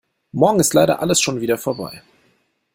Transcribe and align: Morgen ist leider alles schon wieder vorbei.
Morgen 0.31 0.59
ist 0.59 0.73
leider 0.73 0.99
alles 0.99 1.21
schon 1.21 1.41
wieder 1.41 1.59
vorbei. 1.59 2.01